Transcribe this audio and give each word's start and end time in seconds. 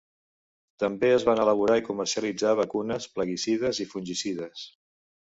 També 0.83 1.11
es 1.17 1.25
van 1.27 1.41
elaborar 1.43 1.77
i 1.81 1.85
comercialitzar 1.89 2.57
vacunes, 2.63 3.09
plaguicides 3.19 3.87
i 3.87 3.91
fungicides. 3.95 4.69